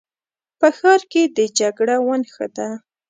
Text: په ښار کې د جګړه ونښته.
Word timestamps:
په 0.59 0.67
ښار 0.77 1.01
کې 1.11 1.21
د 1.37 1.39
جګړه 1.59 1.95
ونښته. 2.07 2.67